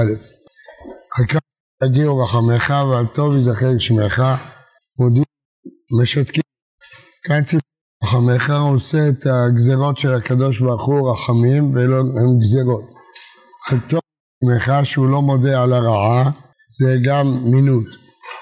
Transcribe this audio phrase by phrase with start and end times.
[0.00, 0.12] א',
[1.18, 1.40] על כך
[1.84, 4.22] יגיעו רחמך ועל טוב יזכר שמך,
[4.98, 5.24] מודיעים,
[6.02, 6.42] משתקים.
[7.24, 7.62] כאן ציטוט
[8.04, 12.84] רחמך עושה את הגזרות של הקדוש ברוך הוא רחמים ולא הם גזרות.
[13.70, 14.00] על טוב
[14.44, 16.30] שמך שהוא לא מודה על הרעה
[16.80, 17.86] זה גם מינות.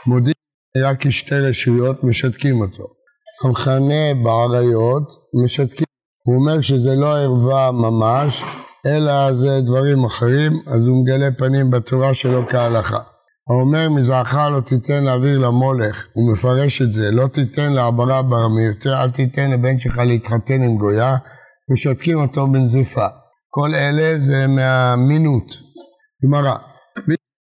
[0.07, 0.35] מודיעים
[0.77, 2.85] היה כשתי רשויות משתקים אותו.
[3.45, 5.13] המכנה בעריות
[5.45, 5.87] משתקים.
[6.27, 8.43] הוא אומר שזה לא ערווה ממש
[8.87, 12.99] אלא זה דברים אחרים אז הוא מגלה פנים בתורה שלו כהלכה.
[13.51, 19.11] האומר מזרעך לא תיתן להעביר למולך, הוא מפרש את זה, לא תיתן לעברה ברמיותיה, אל
[19.11, 21.17] תיתן לבן שלך להתחתן עם גויה,
[21.73, 23.07] משתקים אותו בנזיפה.
[23.51, 25.47] כל אלה זה מהמינות.
[26.25, 26.57] גמרא,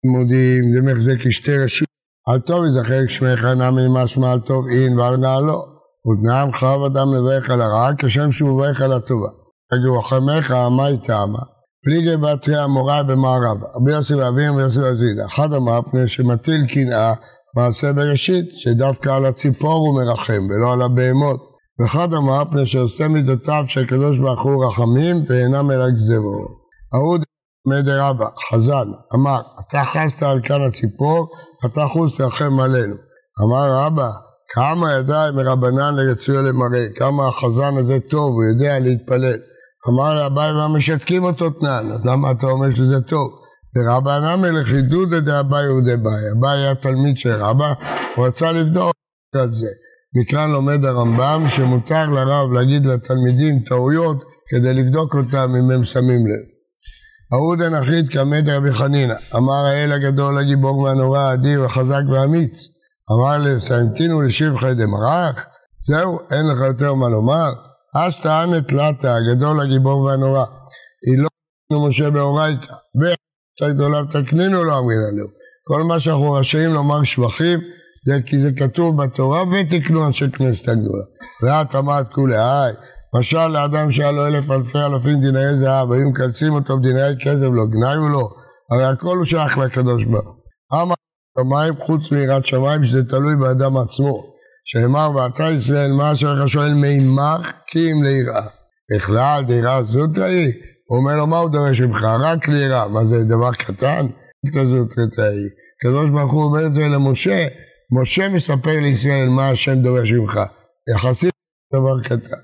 [0.05, 1.88] לימודים זה מחזק כשתי רשות,
[2.28, 5.80] על טוב יזכר שמך נמי משמע על טוב אין ועל נעלו.
[6.06, 9.28] ותנאם חרב אדם מברך על הרע כשם שהוא מברך על הטובה.
[9.70, 11.38] תגידו חמך מה היא טעמה?
[11.84, 15.27] פליגי בתרי המורה במערב, רבי יוסי ואביהם ויוסי ואזידה.
[15.27, 17.15] אחד אמר פני שמטיל קנאה
[17.56, 21.50] מעשה בראשית, שדווקא על הציפור הוא מרחם ולא על הבהמות.
[21.81, 26.47] ואחד אמר פני שעושה מידותיו של הקדוש ברוך הוא רחמים ואינם אלא גזרו.
[26.94, 27.22] אהוד
[27.69, 31.28] מדי רבא, חזן, אמר, אתה חסת על כאן הציפור,
[31.66, 32.94] אתה חוס רחם עלינו.
[33.42, 34.11] אמר רבא,
[34.55, 39.39] כמה ידיים מרבנן לרצויו למראה, כמה החזן הזה טוב, הוא יודע להתפלל.
[39.89, 43.41] אמר לאביי מה משתקים אותו תנן, אז למה אתה אומר שזה טוב?
[43.77, 47.72] ורבא נמי לחידודא דאביי ודאביי, אביי היה תלמיד של רבא,
[48.17, 48.95] הוא רצה לבדוק
[49.45, 49.69] את זה.
[50.17, 56.44] מכאן לומד הרמב"ם שמותר לרב להגיד לתלמידים טעויות כדי לבדוק אותם אם הם שמים לב.
[57.34, 62.69] אהוד הנחית כמת רבי חנינא, אמר האל הגדול הגיבור והנורא האדיר החזק והאמיץ,
[63.12, 65.47] אמר לסנטינו לשבחי דמרח,
[65.87, 67.53] זהו, אין לך יותר מה לומר?
[67.96, 70.44] אשתא תלתא, הגדול הגיבור והנורא.
[71.06, 71.24] היא
[71.72, 75.27] לא משה באורייתא, ועשתה גדולה תקנינו לא אמרי לנו.
[75.64, 77.60] כל מה שאנחנו רשאים לומר שבחים,
[78.06, 81.05] זה כי זה כתוב בתורה ותקנו אנשי כנסת הגדולה.
[81.42, 82.72] ואת אמרת כולי היי,
[83.19, 87.66] משל לאדם שהיה לו אלף אלפי אלפים דינאי זהב, היו מקלצים אותו בדינאי כסף, לא
[87.66, 88.31] גנאי הוא לא,
[88.70, 90.82] הרי הכל הוא שייך לקדוש ברוך הוא.
[90.82, 90.94] אמר
[91.38, 94.29] שמיים חוץ מיראת שמיים שזה תלוי באדם עצמו.
[94.72, 98.47] שאמר ואתה ישראל מה אשר לך שואל מימך כי אם ליראה.
[98.94, 100.53] בכלל דירה זוטרא היא?
[100.88, 102.06] הוא אומר לו מה הוא דורש ממך?
[102.20, 102.88] רק ליראה.
[102.88, 104.06] מה זה דבר קטן?
[104.54, 105.48] זוטרא היא.
[105.76, 107.47] הקדוש ברוך הוא אומר את זה למשה.
[108.00, 110.41] משה מספר לישראל מה השם דורש ממך.
[110.94, 111.32] יחסית
[111.75, 112.36] דבר קטן.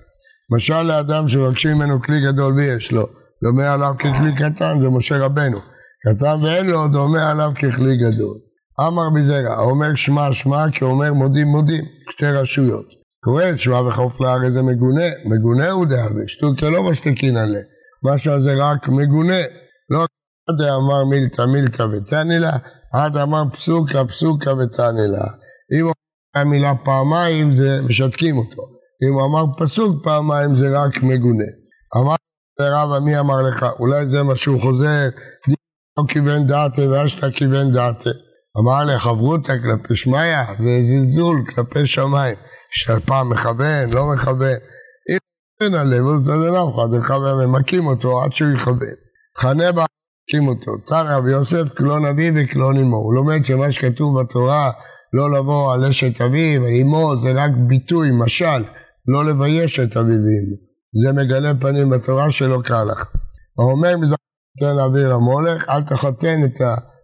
[0.56, 3.06] משל לאדם שמבקשים ממנו כלי גדול ויש לו,
[3.44, 5.58] דומה עליו ככלי קטן, זה משה רבנו.
[6.08, 8.45] קטן ואין לו, דומה עליו ככלי גדול.
[8.80, 12.86] אמר בזרע, אומר שמע שמע כי אומר מודים מודים, שתי רשויות.
[13.24, 17.62] קורא את שמע וחוף לארץ זה מגונה, מגונה הוא דהווה, שטוקה לא משתקין עליה,
[18.02, 19.40] מה שזה רק מגונה,
[19.90, 20.04] לא
[20.50, 22.56] עד אמר מילתא מילתא ותני לה,
[22.92, 25.24] עד אמר פסוקה פסוקה ותני לה.
[25.78, 25.92] אם הוא
[26.36, 28.62] אמר מילה פעמיים זה משתקים אותו,
[29.08, 31.50] אם הוא אמר פסוק פעמיים זה רק מגונה.
[31.96, 32.14] אמר
[32.60, 35.08] לרבא מי אמר לך, אולי זה מה שהוא חוזר,
[35.98, 38.10] לא כיוון דעתה ואשתא כיוון דעתה.
[38.60, 42.36] אמר לחברותא כלפי שמיא, זה זלזול כלפי שמיים.
[42.70, 44.56] שפעם מכוון, לא מכוון.
[45.10, 45.18] אם
[45.60, 48.78] אין אז זה לא אחד, מכוון, ממכים אותו עד שהוא יכוון.
[49.38, 49.84] חנה בה,
[50.28, 50.72] מכים אותו.
[50.86, 52.96] תרא רבי יוסף כלא נביא וכלא נימו.
[52.96, 54.70] הוא לומד שמה שכתוב בתורה,
[55.12, 58.62] לא לבוא על אשת אביו, על אמו, זה רק ביטוי, משל,
[59.08, 60.56] לא לבייש את אביו ואמו.
[61.04, 63.04] זה מגלה פנים בתורה שלא כהלכה.
[63.58, 64.18] האומר מזרח
[64.58, 66.95] תן להעביר למולך, אל תחתן את הבן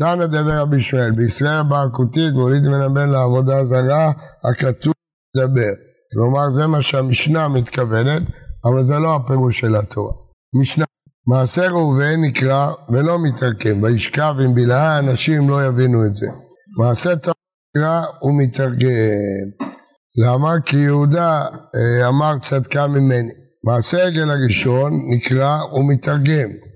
[0.00, 4.12] תנא דבר רבי ישראל, בישראל בעקותית והוליד מן הבן לעבודה זרה,
[4.44, 4.92] הכתוב
[5.36, 5.72] לדבר.
[6.12, 8.22] כלומר זה מה שהמשנה מתכוונת,
[8.64, 10.12] אבל זה לא הפירוש של התורה.
[10.60, 10.84] משנה,
[11.26, 16.26] מעשה ראובן נקרא ולא מתרקם, וישכב עם בלהה אנשים לא יבינו את זה.
[16.78, 17.34] מעשה תורה
[17.76, 18.88] נקרא ומתרגם.
[20.16, 20.60] למה?
[20.66, 23.32] כי יהודה אה, אמר צדקה ממני.
[23.64, 26.69] מעשה עגל הראשון נקרא ומתרגם.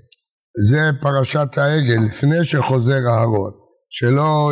[0.62, 3.52] זה פרשת העגל, לפני שחוזר אהרון,
[3.90, 4.50] שלא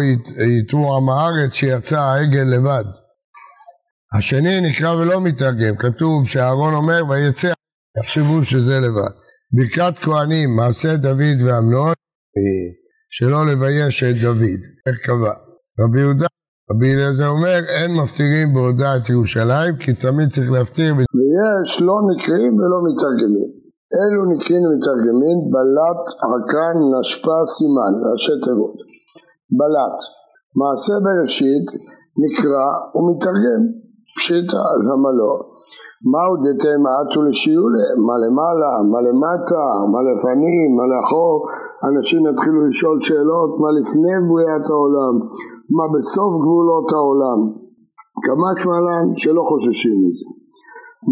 [0.58, 2.84] יתמו עם הארץ שיצא העגל לבד.
[4.18, 7.52] השני נקרא ולא מתרגם, כתוב שאהרון אומר ויצא,
[7.98, 9.14] יחשבו שזה לבד.
[9.52, 11.92] ברכת כהנים, מעשה דוד ואמנון,
[13.10, 14.60] שלא לבייש את דוד,
[15.04, 15.32] קבע.
[15.80, 16.26] רבי יהודה,
[16.70, 20.94] רבי אליעזר אומר, אין מפטירים בהודעה את ירושלים, כי תמיד צריך להפטיר.
[20.94, 23.61] ויש לא נקראים ולא מתרגמים.
[24.00, 28.78] אלו נקראים מתרגמים בלט עקרן נשפה סימן, ראשי תיבות.
[29.58, 29.98] בלט.
[30.60, 31.66] מעשה בראשית
[32.22, 32.66] נקרא
[32.96, 33.62] ומתרגם.
[34.16, 35.32] פשיטה, למה לא?
[36.12, 37.88] מהו דתי מעטו לשיעולה?
[38.06, 41.34] מה למעלה, מה למטה, מה לפנים, מה לאחור?
[41.88, 45.14] אנשים יתחילו לשאול שאלות מה לפני בריאת העולם,
[45.76, 47.40] מה בסוף גבולות העולם.
[48.24, 50.28] כמה שמלן שלא חוששים מזה.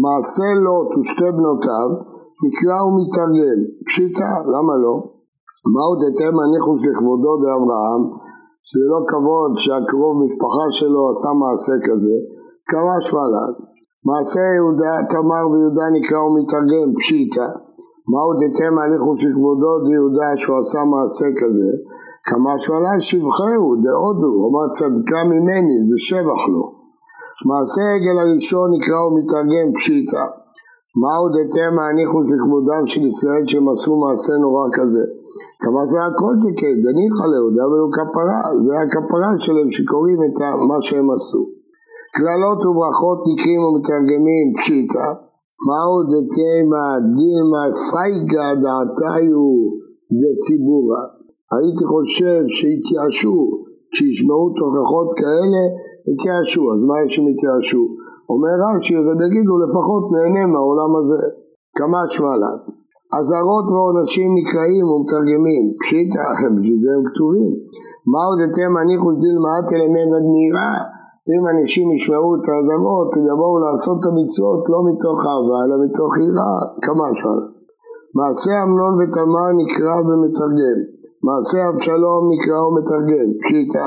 [0.03, 1.89] מעשה לוט ושתי בנותיו
[2.45, 3.59] נקרא ומתארגן.
[3.87, 4.95] פשיטה, למה לא?
[5.73, 8.03] מהו דתם הניחוש לכבודו באברהם,
[8.67, 12.15] שזה לא כבוד שהקרוב משפחה שלו עשה מעשה כזה,
[12.71, 13.53] כמה שמלן.
[14.09, 17.47] מעשה יהודה, תמר ויהודה נקרא ומתרגם פשיטה.
[18.11, 21.71] מהו דתם הניחוש לכבודו דיהודה שהוא עשה מעשה כזה?
[22.29, 26.65] כמה שמלן שבחהו דהודו, אמר צדקה ממני, זה שבח לו.
[27.49, 30.23] מעשה עגל הראשון נקרא ומתרגם פשיטה.
[30.99, 35.03] מהו דתם הניחוש לכבודם של ישראל שהם עשו מעשה נורא כזה?
[35.63, 36.35] כמה כבר כל
[36.85, 40.37] דניחא ליהודה ולא כפרה, זה הכפרה שלהם שקוראים את
[40.69, 41.43] מה שהם עשו.
[42.17, 45.07] קללות וברכות נקרים ומתרגמים פשיטה,
[45.67, 46.85] מהו דתימה
[47.15, 49.43] דילמה פייגה דעתיו
[50.19, 51.03] דציבורה.
[51.53, 53.37] הייתי חושב שהתייאשו,
[53.91, 55.63] כשישמעו תוכחות כאלה,
[56.09, 57.83] התייאשו, אז מה יש אם התייאשו?
[58.29, 58.93] אומר רש"י,
[59.25, 61.21] יגידו לפחות נהנה מהעולם הזה,
[61.77, 62.51] כמה שמאלה.
[63.17, 66.25] אזהרות ועונשים נקראים ומתרגמים, פשיטה,
[66.55, 67.51] בשביל זה הם כתובים.
[68.11, 70.71] מהו דתימא ניחוש דילמא אתו למעבד מיראה
[71.29, 76.57] אם אנשים ישמעו את האזהרות, יבואו לעשות את המצוות לא מתוך אהבה, אלא מתוך יראה,
[76.85, 77.37] כמה אפשר.
[78.17, 80.77] מעשה אמנון ותמר נקרא ומתרגם,
[81.27, 83.85] מעשה אבשלום נקרא ומתרגם, פשיטא.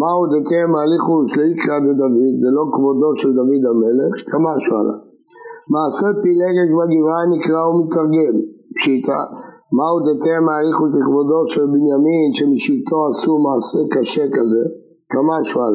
[0.00, 4.84] מהו דתימא ליחוש ליקרא דדוד, זה לא כבודו של דוד המלך, כמה אפשר.
[5.74, 8.36] מעשה פילגש בגבעה נקרא ומתרגם,
[8.76, 9.20] פשיטה.
[9.76, 14.62] מהו דתם ההליכו של כבודו של בנימין שמשבטו עשו מעשה קשה כזה,
[15.12, 15.74] כמה אפשר.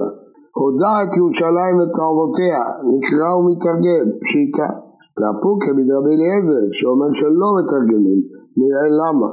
[0.62, 2.62] הודע את ירושלים לתועבותיה,
[2.94, 4.70] נקרא ומתרגם, פשיטה.
[5.18, 8.20] והפוקה מדרבי אליעזר, שאומר שלא מתרגמים,
[8.60, 9.30] נראה למה.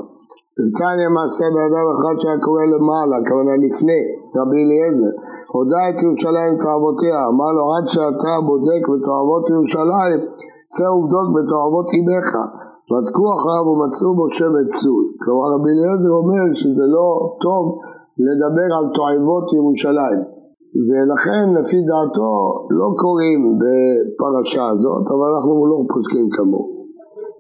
[0.58, 4.02] נתניה מעשה באדם אחד שהיה קורא למעלה, כוונה לפני,
[4.38, 5.12] רבי אליעזר.
[5.56, 10.18] הודע את ירושלים לתועבותיה, אמר לו עד שאתה בודק בתועבות ירושלים,
[10.74, 12.28] צא ובדוק בתועבות אימך.
[12.90, 15.04] בדקו אחריו ומצאו בו שבט פסול.
[15.22, 17.06] כלומר רבי אליעזר אומר שזה לא
[17.44, 17.64] טוב
[18.26, 20.20] לדבר על תועבות ירושלים.
[20.88, 22.32] ולכן לפי דעתו
[22.78, 26.68] לא קוראים בפרשה הזאת, אבל אנחנו לא פוסקים כמוהו.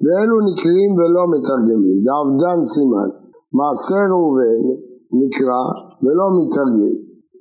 [0.02, 3.10] ואלו נקראים ולא מתרגמים, דאבדן סימן.
[3.58, 4.62] מעשה ראובן
[5.20, 5.62] נקרא
[6.02, 6.94] ולא מתרגם,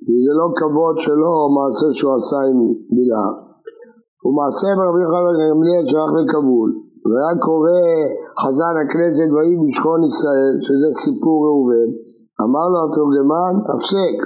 [0.04, 2.58] כי זה לא כבוד שלו מעשה שהוא עשה עם
[2.94, 3.36] בלעם.
[4.24, 6.70] ומעשה ברבי חבר גמליאל שייך לכבול,
[7.08, 7.80] והיה קורא
[8.42, 11.88] חזן הכנסת ויהי בשכון ישראל, שזה סיפור ראובן,
[12.44, 14.16] אמר לו התורגמן, הפסק,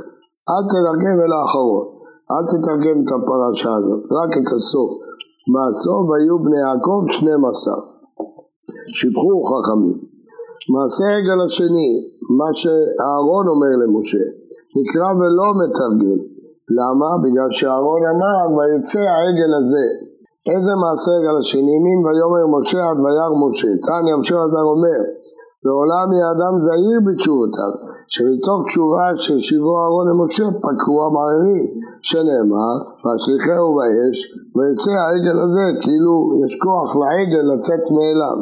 [0.50, 1.86] אל תתרגם אל האחרון,
[2.32, 4.90] אל תתרגם את הפרשה הזאת, רק את הסוף.
[5.52, 7.74] מהסוף היו בני יעקב 12.
[8.96, 10.13] שיבחו חכמים.
[10.72, 11.90] מעשה עגל השני,
[12.38, 14.24] מה שאהרון אומר למשה,
[14.78, 16.20] נקרא ולא מתרגם.
[16.78, 17.10] למה?
[17.22, 19.86] בגלל שאהרון אמר ויצא העגל הזה.
[20.52, 21.76] איזה מעשה עגל השני?
[21.84, 23.68] מין ויאמר משה עד וירא משה.
[23.86, 25.00] תניא המשך הזר אומר
[25.64, 27.72] ועולם יהיה אדם זהיר בתשובותיו
[28.12, 31.66] שמתוך תשובה שהשיבו אהרון למשה פקעו המערערים,
[32.02, 34.18] שנאמר, והשליחהו באש,
[34.56, 36.14] ויצא העגל הזה, כאילו
[36.44, 38.38] יש כוח לעגל לצאת מאליו.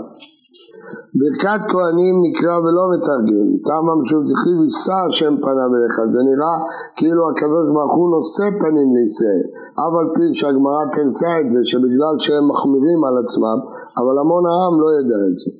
[1.18, 6.56] ברכת כהנים נקרא ולא מתרגם, טעם המשותחי יישא השם פניו אליך, זה נראה
[6.98, 9.44] כאילו הקדוש ברוך הוא נושא פנים לישראל,
[9.82, 13.58] אף על פי שהגמרא תרצה את זה, שבגלל שהם מחמירים על עצמם,
[14.00, 15.50] אבל המון העם לא ידע את זה.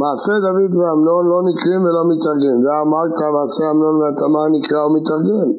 [0.00, 5.50] מעשה דוד ואמנון לא נקרים ולא מתרגם, ואמרת מעשה אמנון והתמר נקרא ומתרגם.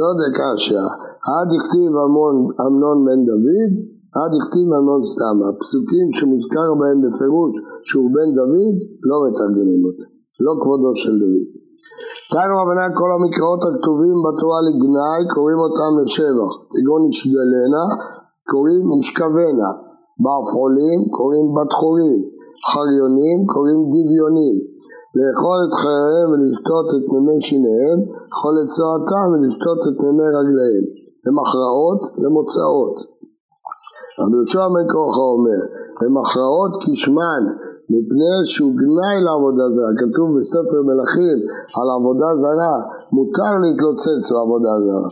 [0.00, 0.86] לא דקשיא,
[1.32, 1.92] עד הכתיב
[2.66, 3.72] אמנון בן דוד,
[4.18, 5.36] עד הכתיב אמנון סתם.
[5.46, 7.54] הפסוקים שמוזכר בהם בפירוש
[7.88, 8.76] שהוא בן דוד,
[9.08, 10.08] לא מתרגמים אותם,
[10.44, 11.46] לא כבודו של דוד.
[12.32, 17.84] תנו רבנן כל המקראות הכתובים בתורה לגנאי, קוראים אותם לשבח, כגון ישגלנה,
[18.50, 19.70] קוראים ישכבנה,
[20.22, 22.20] בעפעולים, קוראים בת חורים,
[22.70, 24.56] חריונים קוראים דביונים.
[25.16, 27.98] לאכול את חייהם ולשתות את מימי שיניהם,
[28.28, 30.84] לאכול את צועתם ולשתות את מימי רגליהם.
[31.26, 32.96] למכרעות למוצאות.
[34.20, 35.60] רבי יהושע בן כורחה אומר,
[36.02, 37.42] למכרעות כשמן,
[37.92, 41.38] מפני שהוא גנאי לעבודה זרה, כתוב בספר מלכים
[41.78, 42.76] על עבודה זרה,
[43.16, 45.10] מותר להתלוצץ לעבודה זרה.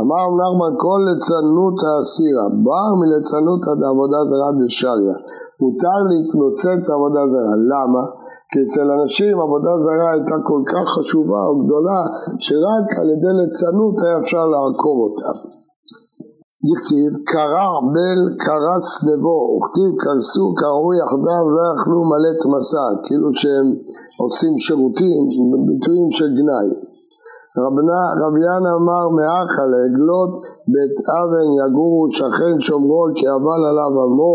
[0.00, 5.16] אמר נחמן כל ליצנות האסירה, בר מליצנות עבודה זרה דשריה.
[5.60, 7.54] מותר להתנוצץ עבודה זרה.
[7.72, 8.02] למה?
[8.50, 12.00] כי אצל אנשים עבודה זרה הייתה כל כך חשובה או גדולה
[12.44, 15.30] שרק על ידי ליצנות היה אפשר לעקוב אותה.
[16.68, 23.68] דכתיב קרע בל קרס נבו, וכתיב קרסו קרעו יחדיו לא יכלו מלא תמסה, כאילו שהם
[24.22, 25.20] עושים שירותים,
[25.66, 26.68] ביטויים של גנאי.
[28.22, 30.32] רב ינא אמר מאחה לעגלות
[30.72, 34.34] בית אבן יגורו שכן שומרו כי אבל עליו עמו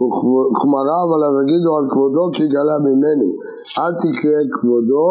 [0.00, 3.30] וכמריו עליו יגידו על כבודו כי גלה ממני.
[3.78, 5.08] אל תקרא כבודו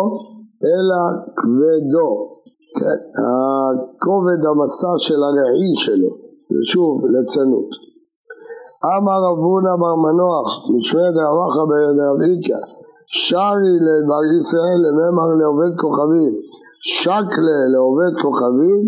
[0.70, 1.02] אלא
[1.40, 2.10] כבדו.
[2.80, 6.21] כן, הכובד המסע של הרעי שלו
[6.54, 7.70] ושוב לצנות
[8.86, 12.18] אמר רב הונא בר מנוח משמד רבחה ברב
[13.06, 16.34] שרי לבר ישראל לממר לעובד כוכבים
[16.82, 18.80] שקלה לעובד כוכבים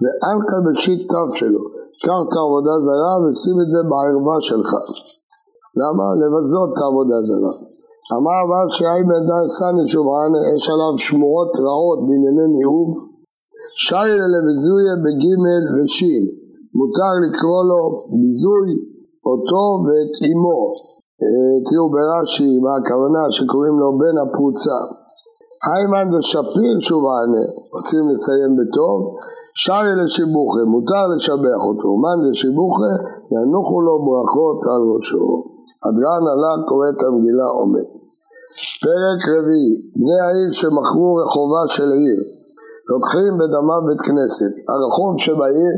[0.00, 1.62] ואנקה בשיט תו שלו.
[2.04, 4.70] קח את העבודה זרה ושים את זה בערווה שלך.
[5.80, 6.06] למה?
[6.20, 7.54] לבזות את העבודה זרה.
[8.16, 12.94] אמר רב שאי בן דן סני שובען יש עליו שמועות רעות בענייני ניאוף
[13.84, 16.24] שי לביזויה בגימל ושין
[16.78, 17.82] מותר לקרוא לו
[18.18, 18.68] ביזוי
[19.28, 20.60] אותו ואת אמו.
[21.22, 24.78] אה, תראו ברש"י מה הכוונה שקוראים לו בן הפרוצה.
[25.68, 27.44] איימן זה שפיר שובענה,
[27.74, 28.98] רוצים לסיים בטוב,
[29.62, 32.92] שרי לשיבוכה, מותר לשבח אותו, מאן דשיבוכה,
[33.34, 35.26] ינוחו לו ברכות על ראשו.
[35.84, 37.86] הדרן עלה קורא את המגילה עומד.
[38.82, 42.20] פרק רביעי, בני העיר שמכרו רחובה של עיר,
[42.90, 45.74] לוקחים בדמה בית כנסת, הרחוב שבעיר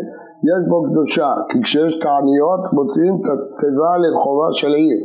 [0.49, 5.00] יש בו קדושה, כי כשיש תעניות מוציאים את התיבה לרחובה של עיר,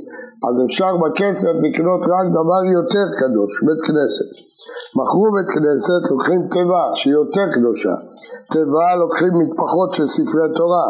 [0.47, 4.29] אז אפשר בכסף לקנות רק דבר יותר קדוש, בית כנסת.
[4.97, 7.95] מכרו בית כנסת, לוקחים תיבה שהיא יותר קדושה.
[8.53, 10.87] תיבה לוקחים מטפחות של ספרי תורה,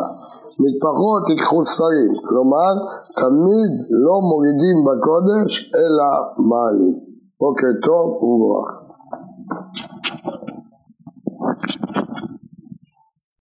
[0.63, 2.11] מטפחות ייקחו ספרים.
[2.29, 2.73] כלומר,
[3.21, 3.71] תמיד
[4.05, 6.09] לא מורידים בקודש אלא
[6.49, 6.95] מעלים.
[7.39, 8.69] בוקר טוב ומבורך.